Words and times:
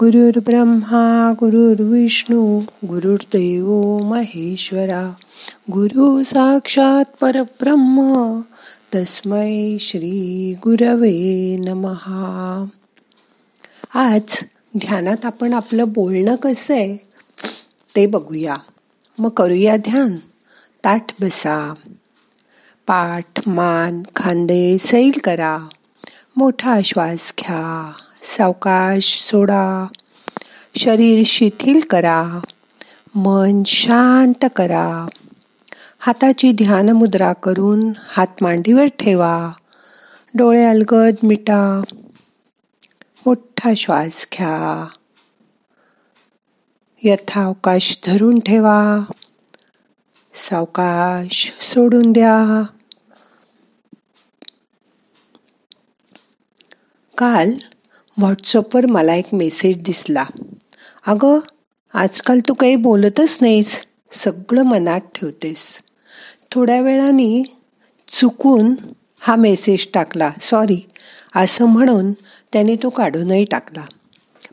गुरुर् 0.00 0.38
ब्रह्मा 0.44 1.32
गुरुर्विष्णू 1.40 2.60
गुरुर्देव 2.84 3.98
महेश्वरा 3.98 5.12
गुरु 5.72 6.22
साक्षात 6.22 7.04
परब्रह्म 7.20 8.40
तस्मै 8.94 9.76
श्री 9.80 10.54
गुरवे 10.64 11.56
नमहा 11.56 12.64
आज 13.94 14.44
ध्यानात 14.76 15.24
आपण 15.24 15.52
आपलं 15.52 15.84
बोलणं 15.88 16.36
कसं 16.36 16.74
आहे 16.74 16.96
ते 17.96 18.06
बघूया. 18.06 18.56
मग 19.18 19.30
करूया 19.30 19.76
ध्यान. 19.76 20.16
ताठ 20.84 21.22
बसा. 21.22 21.74
पाठ 22.86 23.48
मान 23.48 24.02
खांदे 24.16 24.78
सैल 24.78 25.20
करा. 25.24 25.58
मोठा 26.36 26.80
श्वास 26.84 27.32
घ्या. 27.38 27.92
सावकाश 28.36 29.22
सोडा. 29.22 29.86
शरीर 30.76 31.22
शिथिल 31.26 31.80
करा. 31.90 32.40
मन 33.14 33.62
शांत 33.66 34.44
करा. 34.56 35.06
हाताची 35.98 36.52
ध्यान 36.52 36.88
मुद्रा 36.88 37.32
करून 37.32 37.92
हात 38.08 38.26
मांडीवर 38.40 38.86
ठेवा. 38.86 39.52
डोळे 40.34 40.64
अलगद 40.64 41.14
मिटा. 41.22 41.82
मोठा 43.26 43.74
श्वास 43.76 44.26
घ्या. 44.32 44.86
यथावकाश 47.02 47.98
धरून 48.06 48.38
ठेवा. 48.38 48.98
सावकाश 50.34 51.52
सोडून 51.60 52.12
द्या. 52.12 52.62
काल 57.18 57.52
व्हॉट्सअपवर 58.18 58.86
मला 58.86 59.14
एक 59.14 59.24
मेसेज 59.32 59.78
दिसला. 59.78 60.24
अगं 61.06 61.38
आजकाल 61.94 62.40
तू 62.48 62.54
काही 62.54 62.76
बोलतच 62.76 63.38
नाहीस 63.40 63.82
सगळं 64.12 64.62
मनात 64.62 65.00
ठेवतेस. 65.00 65.78
थोड्या 66.50 66.80
वेळाने 66.80 67.58
चुकून 68.08 68.74
हा 69.20 69.36
मेसेज 69.36 69.86
टाकला. 69.94 70.30
सॉरी 70.42 70.88
असं 71.36 71.64
म्हणून 71.64 72.12
त्याने 72.52 72.76
तो 72.76 72.90
काढूनही 72.90 73.44
टाकला. 73.44 73.84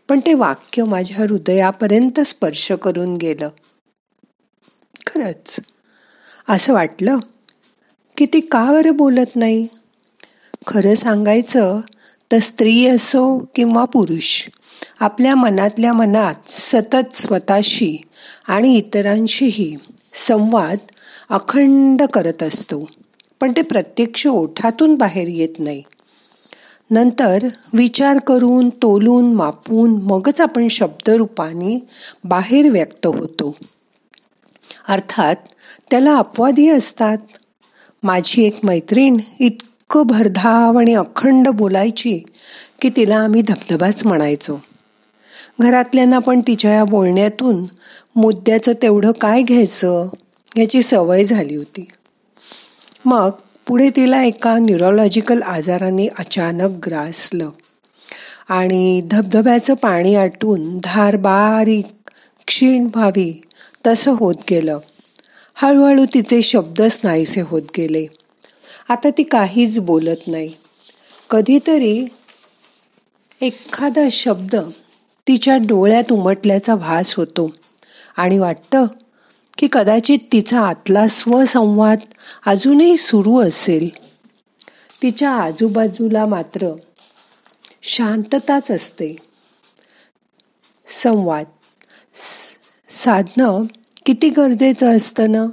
पण 0.09 0.19
ते 0.19 0.33
वाक्य 0.33 0.83
माझ्या 0.83 1.17
हृदयापर्यंत 1.17 2.19
स्पर्श 2.19 2.71
करून 2.71 3.13
गेलं. 3.13 3.49
खरंच. 5.07 5.59
असं 6.49 6.73
वाटलं 6.73 7.17
की 8.17 8.25
ती 8.25 8.39
का 8.39 8.71
बरं 8.71 8.95
बोलत 8.95 9.35
नाही? 9.35 9.67
खरं 10.67 10.95
सांगायचं 10.95 11.79
तर 12.35 12.39
स्त्री 12.39 12.87
असो 12.87 13.49
किंवा 13.55 13.85
पुरुष 13.85 14.47
आपल्या 14.99 15.35
मनातल्या 15.35 15.93
मनात 15.93 16.35
सतत 16.47 17.15
स्वतःशी 17.15 18.01
आणि 18.47 18.77
इतरांशीही 18.77 19.75
संवाद 20.13 20.77
अखंड 21.29 22.01
करत 22.03 22.43
असतो. 22.43 22.89
पण 23.41 23.51
ते 23.51 23.61
प्रत्यक्ष 23.61 24.27
ओठातून 24.27 24.95
बाहेर 24.95 25.27
येत 25.27 25.49
नाही. 25.59 25.83
नंतर 26.91 27.47
विचार 27.73 28.19
करून 28.19 28.69
तोलून 28.69 29.33
मापून 29.33 29.91
मगच 30.01 30.41
आपण 30.41 30.67
शब्दरूपाने 30.67 31.87
बाहेर 32.23 32.69
व्यक्त 32.69 33.07
होतो. 33.07 33.55
अर्थात 34.87 35.35
त्याला 35.91 36.15
अपवादी 36.15 36.69
असतात. 36.69 37.17
माझी 38.03 38.43
एक 38.43 38.59
मैत्रीण 38.63 39.17
इत 39.39 39.63
इतकं 39.95 40.07
भरधाव 40.07 40.77
आणि 40.79 40.93
अखंड 40.93 41.47
बोलायची 41.47 42.17
की 42.81 42.89
तिला 42.89 43.17
आम्ही 43.17 43.41
धबधबाच 43.41 44.05
म्हणायचो. 44.05 44.55
घरातल्यांना 45.61 46.19
पण 46.19 46.39
तिच्या 46.39 46.71
या 46.71 46.83
बोलण्यातून 46.83 47.63
मुद्द्याचं 48.15 48.73
तेवढं 48.81 49.11
काय 49.11 49.41
घ्यायचं 49.41 50.09
याची 50.57 50.81
सवय 50.81 51.23
झाली 51.25 51.55
होती. 51.55 51.87
मग 53.05 53.29
पुढे 53.67 53.89
तिला 53.89 54.23
एका 54.23 54.57
न्यूरोलॉजिकल 54.57 55.41
आजाराने 55.41 56.07
अचानक 56.19 56.77
ग्रासलं 56.85 57.49
आणि 58.49 59.01
धबधब्याचं 59.11 59.73
पाणी 59.73 60.15
आटून 60.15 60.77
धार 60.83 61.15
बारीक 61.15 62.11
क्षीण 62.47 62.89
व्हावी 62.95 63.31
तसं 63.87 64.15
होत 64.19 64.43
गेलं. 64.49 64.79
हळूहळू 65.55 66.05
तिचे 66.13 66.41
शब्दच 66.41 66.99
नाहीसे 67.03 67.41
होत 67.41 67.61
गेले. 67.77 68.05
आता 68.89 69.09
ती 69.09 69.23
काहीच 69.23 69.79
बोलत 69.79 70.27
नाही. 70.27 70.53
कधीतरी 71.29 72.05
एखादा 73.41 74.07
शब्द 74.11 74.55
तिच्या 75.27 75.57
डोळ्यात 75.57 76.11
उमटल्याचा 76.11 76.75
भास 76.75 77.15
होतो 77.15 77.51
आणि 78.17 78.39
वाटतं 78.39 78.85
की 79.57 79.67
कदाचित 79.71 80.19
तिचा 80.31 80.61
आतला 80.61 81.07
स्वसंवाद 81.07 81.99
अजूनही 82.45 82.97
सुरू 82.97 83.39
असेल. 83.39 83.89
तिच्या 85.01 85.31
आजूबाजूला 85.31 86.25
मात्र 86.25 86.75
शांतताच 87.83 88.71
असते. 88.71 89.15
संवाद 90.87 91.45
साधणं 92.89 93.63
किती 94.05 94.29
गरजेचं 94.29 94.97
असतं 94.97 95.31
ना? 95.31 95.45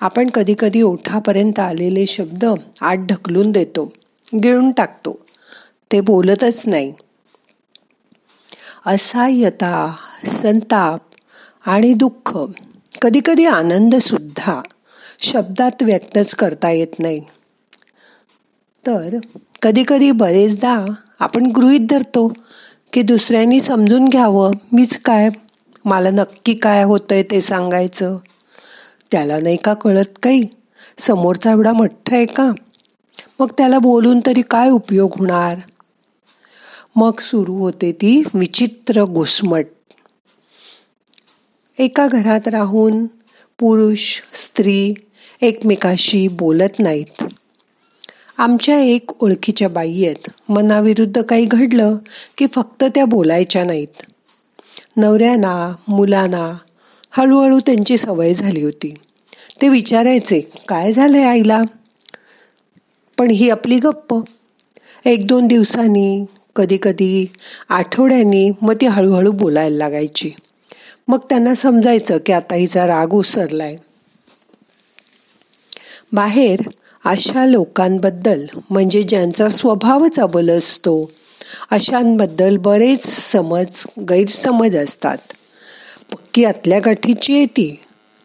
आपण 0.00 0.30
कधीकधी 0.30 0.82
ओठापर्यंत 0.82 1.58
आलेले 1.58 2.06
शब्द 2.06 2.44
आत 2.80 2.96
ढकलून 2.96 3.52
देतो 3.52 3.92
गिळून 4.42 4.70
टाकतो. 4.70 5.18
ते 5.92 6.00
बोलतच 6.00 6.62
नाही. 6.66 6.92
असहाय्यता 8.86 9.94
संताप 10.26 11.00
आणि 11.66 11.92
दुःख 11.94 12.38
कधीकधी 13.02 13.46
आनंदसुद्धा 13.46 13.56
आनंद 13.56 13.94
सुद्धा 13.94 14.60
शब्दात 15.20 15.82
व्यक्तच 15.82 16.34
करता 16.34 16.70
येत 16.70 16.98
नाही. 16.98 17.20
तर 18.86 19.18
कधीकधी 19.62 20.10
बरेचदा 20.10 20.86
आपण 21.20 21.46
गृहीत 21.46 21.80
धरतो 21.90 22.32
की 22.92 23.02
दुसऱ्यांनी 23.02 23.60
समजून 23.60 24.04
घ्यावं 24.04 24.50
मीच 24.72 24.98
काय 24.98 25.28
मला 25.84 26.10
नक्की 26.10 26.54
काय 26.54 26.82
होतंय 26.82 27.22
ते 27.22 27.40
सांगायचं. 27.40 28.18
त्याला 29.12 29.38
नाही 29.42 29.56
का 29.56 29.74
कळत 29.74 30.18
काही? 30.22 30.42
समोरचा 30.98 31.50
एवढा 31.50 31.72
मठ्ठ 31.72 32.14
आहे 32.14 32.26
का? 32.26 32.52
मग 33.40 33.50
त्याला 33.58 33.78
बोलून 33.78 34.20
तरी 34.26 34.42
काय 34.42 34.70
उपयोग 34.70 35.10
होणार? 35.18 35.58
मग 36.96 37.20
सुरू 37.20 37.54
होते 37.54 37.92
ती 37.92 38.22
विचित्र 38.34 39.04
घुसमट. 39.04 39.66
एका 41.78 42.06
घरात 42.06 42.48
राहून 42.48 43.06
पुरुष 43.58 44.20
स्त्री 44.32 44.94
एकमेकाशी 45.40 46.28
बोलत 46.28 46.78
नाहीत. 46.78 47.24
आमच्या 48.38 48.80
एक 48.80 49.10
ओळखीच्या 49.20 49.68
बाई 49.68 50.04
आहेत. 50.04 50.30
मनाविरुद्ध 50.48 51.22
काही 51.22 51.44
घडलं 51.44 51.96
की 52.38 52.46
फक्त 52.46 52.84
त्या 52.94 53.04
बोलायच्या 53.04 53.64
नाहीत. 53.64 54.02
नवऱ्याना 54.96 55.74
मुलांना 55.88 56.58
हळूहळू 57.12 57.60
त्यांची 57.60 57.96
सवय 57.98 58.34
झाली 58.34 58.62
होती. 58.62 58.94
ते 59.62 59.68
विचारायचे 59.68 60.40
काय 60.68 60.92
झालंय 60.92 61.24
आईला? 61.24 61.62
पण 63.18 63.30
ही 63.30 63.50
आपली 63.50 63.78
गप्प. 63.78 64.14
एक 65.04 65.26
दोन 65.26 65.46
दिवसांनी 65.46 66.24
कधी 66.56 66.78
कधी 66.82 67.26
आठवड्यांनी 67.68 68.50
मग 68.62 68.74
ती 68.80 68.86
हळूहळू 68.86 69.32
बोलायला 69.32 69.76
लागायची. 69.76 70.30
मग 71.08 71.18
त्यांना 71.18 71.54
समजायचं 71.54 72.18
की 72.26 72.32
आता 72.32 72.54
हिचा 72.54 72.86
राग 72.86 73.12
उसरलाय 73.12 73.76
बाहेर 76.12 76.60
अशा 77.04 77.46
लोकांबद्दल 77.46 78.46
म्हणजे 78.70 79.02
ज्यांचा 79.02 79.48
स्वभावच 79.48 80.20
अबल 80.20 80.50
असतो 80.50 81.10
अशांबद्दल 81.70 82.56
बरेच 82.56 83.06
समज 83.32 83.84
गैरसमज 83.98 84.76
असतात. 84.76 85.18
पक्की 86.12 86.44
आतल्या 86.44 86.80
गाठीची 86.80 87.34
येते. 87.34 87.80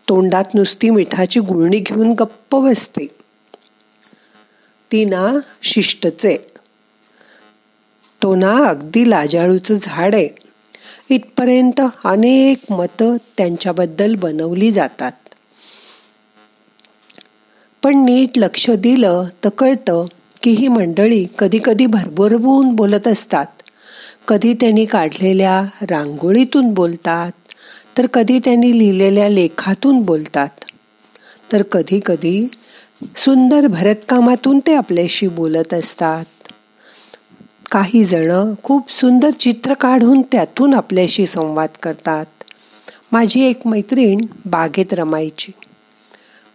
तोंडात 0.10 0.44
नुसती 0.54 0.90
मिठाची 0.90 1.40
गुळणी 1.40 1.80
घेऊन 1.80 2.12
गप्प 2.12 2.56
बसते. 2.56 3.08
ती 4.92 5.06
ना 5.06 5.40
शिष्टचे. 5.62 6.38
तो 8.24 8.36
ना 8.36 8.66
अगदी 8.68 9.10
लाजाळूचं 9.10 9.78
झाड 9.82 10.16
आहे. 10.16 10.30
इथपर्यंत 11.10 11.82
अनेक 12.06 12.72
मतं 12.72 13.18
त्यांच्याबद्दल 13.38 14.16
बनवली 14.16 14.72
जातात. 14.72 15.12
पण 17.84 18.06
नीट 18.06 18.38
लक्ष 18.38 18.70
दिलं 18.70 19.24
तर 19.44 19.50
कळतं 19.50 20.06
की 20.44 20.52
ही 20.52 20.68
मंडळी 20.68 21.26
कधी 21.40 21.60
कधी 21.66 21.86
भरभरवून 21.86 22.76
बोलत 22.76 23.08
असतात. 23.08 23.46
कधी 24.28 24.54
त्यांनी 24.54 24.86
काढलेल्या 24.86 25.64
रांगोळीतून 25.82 26.74
बोलतात 26.74 27.32
तर 27.98 28.08
कधी 28.08 28.40
त्यांनी 28.40 28.80
लिहिलेल्या 28.80 29.30
लेखातून 29.30 30.00
बोलतात. 30.00 30.50
तर 31.52 31.62
कधी 31.62 32.00
कधी 32.06 32.48
सुंदर 33.16 33.68
भरतकामातून 33.68 34.60
ते 34.60 34.76
आपल्याशी 34.76 35.28
बोलत 35.28 35.74
असतात. 35.74 36.26
काही 37.72 38.04
जण 38.06 38.54
खूप 38.64 38.92
सुंदर 38.92 39.30
चित्र 39.30 39.74
काढून 39.74 40.22
त्यातून 40.22 40.74
आपल्याशी 40.74 41.26
संवाद 41.26 41.70
करतात. 41.84 42.26
माझी 43.12 43.44
एक 43.44 43.68
मैत्रीण 43.68 44.22
बागेत 44.46 44.94
रमायची. 44.94 45.52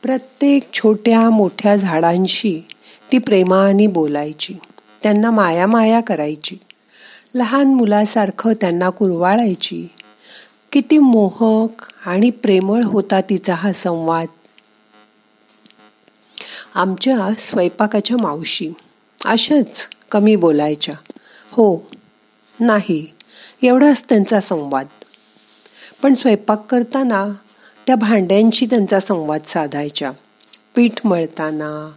प्रत्येक 0.02 0.72
छोट्या 0.72 1.30
मोठ्या 1.30 1.76
झाडांशी 1.76 2.68
ती 3.12 3.18
प्रेमाने 3.18 3.86
बोलायची. 3.86 4.54
त्यांना 5.02 5.30
माया 5.30 5.66
माया 5.66 6.00
करायची. 6.00 6.56
लहान 7.34 7.74
मुलासारखं 7.74 8.52
त्यांना 8.52 8.90
कुरवाळायची. 8.90 9.88
किती 10.72 10.98
मोहक 10.98 11.92
आणि 12.06 12.30
प्रेमळ 12.30 12.82
होता 12.82 13.20
तिचा 13.20 13.54
हा 13.54 13.72
संवाद. 13.72 14.26
आमच्या 16.74 17.28
स्वयंपाकाच्या 17.38 18.16
मावशी. 18.16 18.70
अशाच 19.24 19.88
कमी 20.10 20.36
बोलायच्या. 20.36 20.94
हो 21.50 21.90
नाही 22.60 23.06
एवढाच 23.62 24.04
त्यांचा 24.08 24.40
संवाद. 24.40 24.86
पण 26.02 26.14
स्वयंपाक 26.14 26.66
करताना 26.66 27.28
त्या 27.86 27.96
भांड्यांशी 27.96 28.66
त्यांचा 28.66 29.00
संवाद 29.00 29.40
साधायच्या. 29.48 30.12
पीठ 30.74 31.06
मळताना 31.06 31.90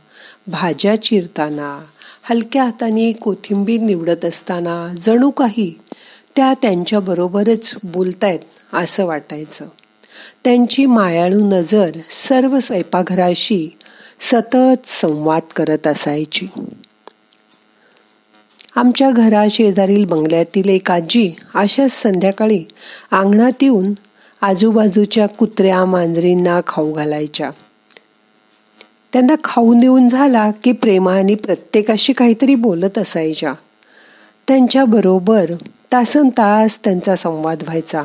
भाज्या 0.47 1.01
चिरताना 1.01 1.85
हलक्या 2.23 2.63
हाताने 2.63 3.11
कोथिंबीर 3.11 3.81
निवडत 3.81 4.25
असताना 4.25 4.93
जणू 4.97 5.29
काही 5.29 5.79
त्या 6.35 6.53
त्यांच्याबरोबरच 6.61 7.75
बोलतायत 7.83 8.39
असं 8.73 9.05
वाटायचं. 9.05 9.65
त्यांची 10.43 10.85
मायाळू 10.85 11.39
नजर 11.43 11.91
सर्व 12.11 12.59
स्वयंपाकघराशी 12.59 13.77
सतत 14.19 14.87
संवाद 14.87 15.41
करत 15.55 15.87
असायची. 15.87 16.47
आमच्या 18.75 19.11
घराशेजारील 19.11 20.05
बंगल्यातील 20.05 20.69
एक 20.69 20.91
आजी 20.91 21.31
अशाच 21.55 21.91
संध्याकाळी 21.91 22.63
अंगणात 23.11 23.63
येऊन 23.63 23.93
आजूबाजूच्या 24.41 25.27
कुत्र्या 25.27 25.85
मांजरींना 25.85 26.61
खाऊ 26.67 26.93
घालायच्या. 26.93 27.51
त्यांना 29.13 29.35
खाऊन 29.43 29.79
देऊन 29.79 30.07
झाला 30.07 30.51
की 30.51 30.71
प्रेमाने 30.71 31.35
प्रत्येकाशी 31.35 32.13
काहीतरी 32.13 32.55
बोलत 32.55 32.97
असायच्या. 32.97 33.53
त्यांच्याबरोबर 34.47 35.45
तासन 35.91 36.29
तास 36.29 36.79
त्यांचा 36.83 37.15
संवाद 37.15 37.63
व्हायचा. 37.63 38.03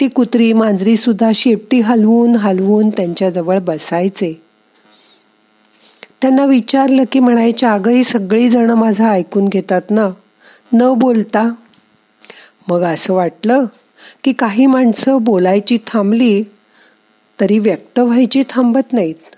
ती 0.00 0.08
कुत्री 0.08 0.52
मांजरीसुद्धा 0.52 1.30
शेपटी 1.34 1.80
हलवून 1.80 2.36
हलवून 2.36 2.90
त्यांच्याजवळ 2.90 3.58
बसायचे. 3.58 4.42
त्यांना 6.22 6.44
विचारलं 6.44 7.02
की 7.12 7.20
म्हणायच्या 7.20 7.72
अगं 7.72 8.02
सगळीजणं 8.02 8.74
माझं 8.74 9.04
ऐकून 9.04 9.48
घेतात 9.48 9.82
ना? 9.90 10.08
न 10.72 10.94
बोलता? 10.94 11.52
मग 12.68 12.82
असं 12.82 13.14
वाटलं 13.14 13.64
की 14.24 14.32
काही 14.32 14.66
माणसं 14.66 15.22
बोलायची 15.22 15.78
थांबली 15.86 16.42
तरी 17.40 17.58
व्यक्त 17.58 17.98
व्हायची 17.98 18.42
थांबत 18.48 18.92
नाहीत. 18.92 19.35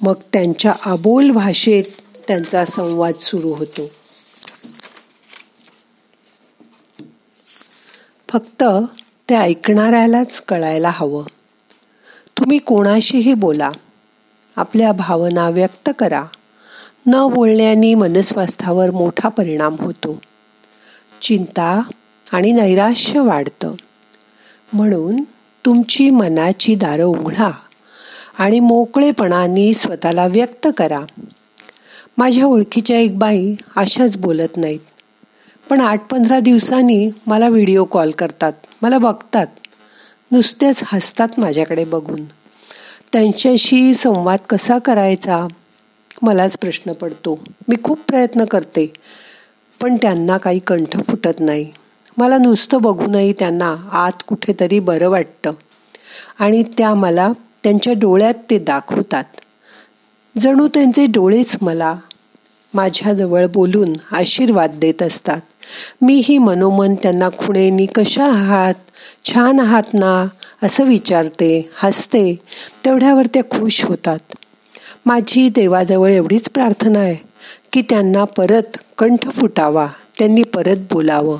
मग 0.00 0.14
त्यांच्या 0.32 0.74
आबोल 0.86 1.30
भाषेत 1.30 1.84
त्यांचा 2.28 2.64
संवाद 2.64 3.14
सुरू 3.14 3.48
होतो. 3.48 3.90
फक्त 8.28 8.64
ते 9.28 9.34
ऐकणाऱ्यालाच 9.34 10.40
कळायला 10.40 10.90
हवं. 10.94 11.24
तुम्ही 12.38 12.58
कोणाशीही 12.58 13.34
बोला. 13.34 13.70
आपल्या 14.56 14.92
भावना 14.92 15.48
व्यक्त 15.48 15.90
करा. 15.98 16.24
न 17.06 17.28
बोलण्याने 17.34 17.94
मनस्वास्थावर 17.94 18.90
मोठा 18.90 19.28
परिणाम 19.28 19.76
होतो. 19.80 20.22
चिंता 21.22 21.80
आणि 22.32 22.52
नैराश्य 22.52 23.20
वाढतं. 23.20 23.74
म्हणून 24.72 25.22
तुमची 25.66 26.10
मनाची 26.10 26.74
दारं 26.74 27.04
उघडा. 27.04 27.50
आणि 28.38 28.60
मोकळेपणाने 28.60 29.74
स्वतःला 29.74 30.26
व्यक्त 30.26 30.68
करा. 30.76 31.00
माझ्या 32.18 32.46
ओळखीच्या 32.46 32.98
एक 32.98 33.18
बाई 33.18 33.54
अशाच 33.76 34.16
बोलत 34.16 34.56
नाहीत. 34.56 34.80
पण 35.70 35.80
आठ 35.80 36.06
पंधरा 36.10 36.40
दिवसांनी 36.40 37.10
मला 37.26 37.48
व्हिडिओ 37.48 37.84
कॉल 37.84 38.10
करतात 38.10 38.52
मला 38.82 38.98
बघतात. 38.98 39.46
नुसतेच 40.32 40.82
हसतात 40.84 41.28
माझ्याकडे 41.38 41.84
बघून. 41.84 42.24
त्यांच्याशी 43.12 43.94
संवाद 43.94 44.38
कसा 44.50 44.78
करायचा? 44.78 45.46
मलाच 46.22 46.58
प्रश्न 46.58 46.92
पडतो. 46.92 47.44
मी 47.68 47.76
खूप 47.84 47.98
प्रयत्न 48.08 48.44
करते 48.44 48.92
पण 49.80 49.96
त्यांना 49.96 50.38
काही 50.38 50.58
कंठ 50.58 50.96
फुटत 50.96 51.40
नाही. 51.40 51.72
मला 52.16 52.38
नुसतं 52.38 52.82
बघूनही 52.82 53.32
त्यांना 53.32 53.76
आत 53.92 54.22
कुठेतरी 54.26 54.80
बरं 54.80 55.08
वाटतं. 55.08 55.52
आणि 56.38 56.62
त्या 56.78 56.94
मला 56.94 57.32
त्यांच्या 57.64 57.92
डोळ्यात 57.92 58.34
ते 58.50 58.58
दाखवतात. 58.58 59.24
जणू 60.38 60.68
त्यांचे 60.68 61.06
डोळेच 61.06 61.56
मला 61.62 61.94
माझ्याजवळ 62.74 63.46
बोलून 63.46 63.92
आशीर्वाद 64.12 64.70
देत 64.74 65.02
असतात. 65.02 65.40
मीही 66.02 66.38
मनोमन 66.38 66.94
त्यांना 66.94 67.28
खुणेनी 67.28 67.86
कशा 67.86 68.24
आहात 68.24 68.74
छान 69.24 69.60
आहात 69.60 69.94
ना 69.94 70.26
असं 70.62 70.84
विचारते 70.84 71.70
हसते 71.74 72.38
तेवढ्यावर 72.84 73.26
त्या 73.34 73.42
खुश 73.42 73.84
होतात. 73.84 74.18
माझी 75.06 75.48
देवाजवळ 75.48 76.10
एवढीच 76.10 76.50
प्रार्थना 76.50 76.98
आहे 76.98 77.16
की 77.72 77.82
त्यांना 77.82 78.24
परत 78.24 78.78
कंठ 78.98 79.28
फुटावा 79.40 79.86
त्यांनी 80.18 80.42
परत 80.42 80.76
बोलावं. 80.92 81.38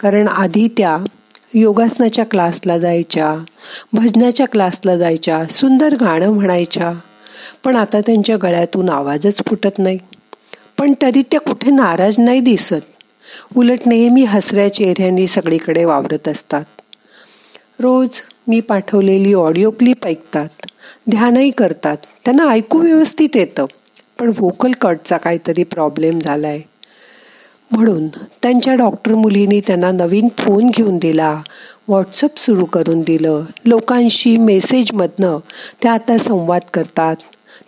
कारण 0.00 0.28
आधी 0.28 0.68
त्या 0.68 0.98
योगासनाच्या 1.54 2.24
क्लासला 2.24 2.78
जायच्या 2.78 3.36
भजनाच्या 3.92 4.46
क्लासला 4.46 4.96
जायच्या 4.96 5.44
सुंदर 5.44 5.94
गाणं 6.00 6.30
म्हणायच्या. 6.30 6.92
पण 7.64 7.76
आता 7.76 8.00
त्यांच्या 8.00 8.36
गळ्यातून 8.36 8.88
आवाजच 8.88 9.42
फुटत 9.48 9.78
नाही. 9.78 9.98
पण 10.78 10.92
तरी 11.02 11.22
त्या 11.22 11.40
कुठे 11.40 11.70
नाराज 11.70 12.20
नाही 12.20 12.40
दिसत. 12.40 12.80
उलट 13.56 13.78
नेहमी 13.86 14.24
हसऱ्या 14.24 14.74
चेहऱ्यांनी 14.74 15.26
सगळीकडे 15.26 15.84
वावरत 15.84 16.28
असतात. 16.28 16.64
रोज 17.80 18.08
मी 18.48 18.60
पाठवलेली 18.60 19.34
ऑडिओ 19.34 19.70
क्लिप 19.70 20.06
ऐकतात. 20.06 20.48
ध्यानही 21.10 21.50
करतात. 21.50 21.96
त्यांना 22.24 22.48
ऐकू 22.48 22.78
व्यवस्थित 22.78 23.28
येतं. 23.34 23.66
पण 24.20 24.28
व्होकल 24.28 24.72
कटचा 24.72 25.16
काहीतरी 25.16 25.64
प्रॉब्लेम 25.64 26.18
झाला 26.18 26.48
आहे 26.48 26.71
म्हणून 27.72 28.06
त्यांच्या 28.42 28.74
डॉक्टर 28.74 29.14
मुलींनी 29.14 29.60
त्यांना 29.60 29.90
नवीन 29.90 30.28
फोन 30.38 30.66
घेऊन 30.66 30.98
दिला. 30.98 31.42
व्हॉट्सअप 31.88 32.38
सुरू 32.38 32.64
करून 32.64 33.00
दिलं. 33.00 33.44
लोकांशी 33.64 34.36
मेसेजमधनं 34.36 35.38
त्या 35.82 35.92
आता 35.92 36.18
संवाद 36.18 36.62
करतात. 36.74 37.16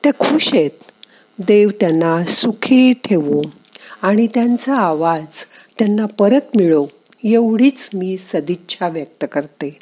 त्या 0.03 0.13
खुश 0.19 0.55
आहेत. 0.55 0.71
देव 1.39 1.71
त्यांना 1.81 2.25
सुखी 2.25 2.93
ठेवू 2.93 3.43
आणि 4.03 4.27
त्यांचा 4.27 4.77
आवाज 4.77 5.27
त्यांना 5.79 6.07
परत 6.07 6.57
मिळो 6.57 6.87
एवढीच 7.25 7.89
मी 7.95 8.17
सदिच्छा 8.33 8.89
व्यक्त 8.89 9.25
करते. 9.33 9.79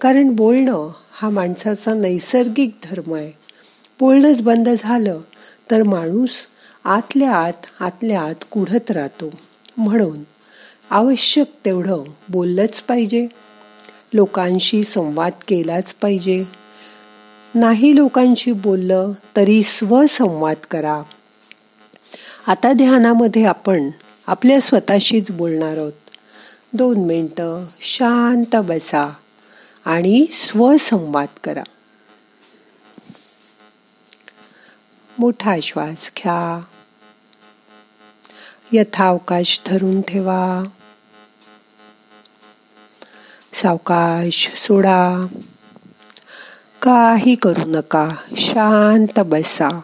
कारण 0.00 0.28
बोलणं 0.30 0.90
हा 1.12 1.30
माणसाचा 1.30 1.94
नैसर्गिक 1.94 2.70
धर्म 2.84 3.14
आहे. 3.14 3.32
बोलणंच 4.00 4.42
बंद 4.42 4.68
झालं 4.68 5.20
तर 5.70 5.82
माणूस 5.82 6.30
आतल्या 6.84 7.32
आत 7.32 7.66
आतल्या 7.80 8.22
आत 8.22 8.44
कुढत 8.50 8.90
राहतो. 8.90 9.30
म्हणून 9.76 10.18
आवश्यक 10.90 11.46
तेवढं 11.64 12.04
बोललंच 12.28 12.82
पाहिजे. 12.82 13.26
लोकांशी 14.12 14.84
संवाद 14.84 15.32
केलाच 15.48 15.94
पाहिजे. 15.94 16.44
नाही 17.54 17.96
लोकांशी 17.96 18.52
बोललं 18.52 19.12
तरी 19.36 19.62
स्वसंवाद 19.62 20.56
करा. 20.70 21.02
आता 22.46 22.72
ध्यानामध्ये 22.72 23.44
आपण 23.44 23.90
आपल्या 24.26 24.60
स्वतःशीच 24.60 25.30
बोलणार 25.30 25.76
आहोत. 25.76 25.92
दोन 26.72 26.96
मिनटं 26.96 27.64
शांत 27.80 28.56
बसा 28.56 29.12
आणि 29.84 30.26
स्वसंवाद 30.32 31.28
करा. 31.44 31.62
मोठा 35.18 35.56
श्वास 35.62 36.10
घ्या. 36.16 36.60
यथावकाश 38.72 39.60
धरून 39.66 40.00
ठेवा. 40.00 40.64
सावकाश 43.52 44.48
सोडा. 44.56 45.26
काही 46.82 47.34
करू 47.34 47.64
नका. 47.66 48.10
शांत 48.36 49.20
बसा. 49.20 49.80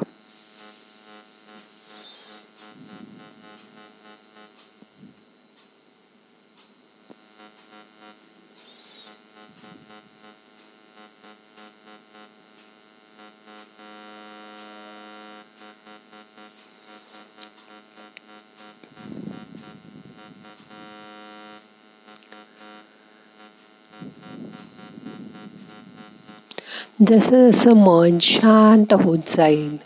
जसं 27.06 27.50
जसं 27.50 27.72
मन 27.72 28.18
शांत 28.18 28.92
होत 28.92 29.18
जाईल 29.28 29.76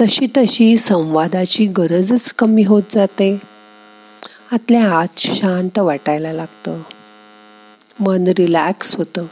तशी 0.00 0.26
तशी 0.36 0.76
संवादाची 0.76 1.66
गरजच 1.66 2.32
कमी 2.32 2.64
होत 2.64 2.82
जाते. 2.90 3.42
आतल्या 4.52 4.90
आत 4.90 5.18
शांत 5.18 5.78
वाटायला 5.78 6.32
लागतं. 6.32 6.82
मन 8.00 8.24
रिलॅक्स 8.28 8.96
होतं. 8.96 9.26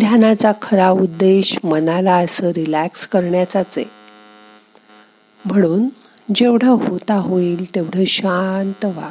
ध्यानाचा 0.00 0.52
खरा 0.62 0.90
उद्देश 0.90 1.58
मनाला 1.64 2.14
असं 2.14 2.50
रिलॅक्स 2.50 3.06
करण्याचाच 3.06 3.66
आहे. 3.76 3.90
म्हणून 5.44 5.88
जेवढं 6.34 6.68
होता 6.68 7.14
होईल 7.14 7.74
तेवढं 7.74 8.04
शांत 8.04 8.84
व्हा. 8.84 9.10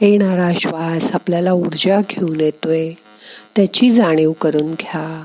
येणारा 0.00 0.50
श्वास 0.60 1.14
आपल्याला 1.14 1.52
ऊर्जा 1.52 2.00
घेऊन 2.10 2.40
येतोय. 2.40 2.92
त्याची 3.56 3.90
जाणीव 3.90 4.32
करून 4.32 4.70
घ्या. 4.70 5.24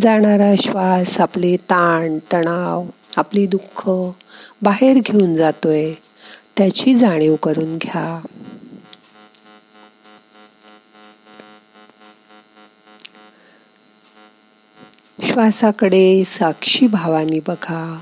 जाणारा 0.00 0.54
श्वास 0.60 1.20
आपले 1.20 1.56
ताण 1.56 2.18
तणाव 2.32 2.84
आपली 3.16 3.46
दुःख 3.46 3.90
बाहेर 4.62 4.96
घेऊन 4.96 5.34
जातोय. 5.34 5.92
त्याची 6.56 6.94
जाणीव 6.94 7.36
करून 7.36 7.78
घ्या. 7.78 8.26
श्वासाकडे 15.22 16.24
साक्षी 16.24 16.86
भावानी 16.86 17.40
बघा. 17.40 18.00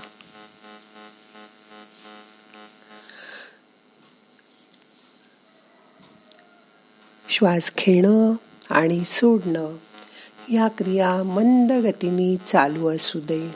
श्वास 7.34 7.72
घेणं 7.78 8.32
आणि 8.70 9.02
सोडणं 9.06 9.76
या 10.52 10.68
क्रिया 10.68 11.22
मंद 11.22 11.72
गतीने 11.72 12.36
चालू 12.36 12.88
असू 12.88 13.20
दे. 13.20 13.50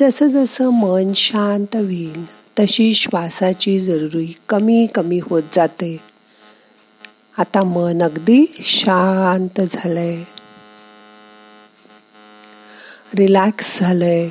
जसं 0.00 0.28
जसं 0.28 0.68
मन 0.68 1.12
शांत 1.12 1.76
होईल 1.76 2.24
तशी 2.26 2.94
श्वासाची 2.94 3.80
जरुरी 3.80 4.34
कमी 4.48 4.86
कमी 4.94 5.20
होत 5.22 5.42
जाते. 5.52 6.00
आता 7.38 7.62
मन 7.62 8.02
अगदी 8.02 8.44
शांत 8.64 9.60
झालंय. 9.70 10.24
रिलॅक्स 13.14 13.80
झालंय. 13.80 14.30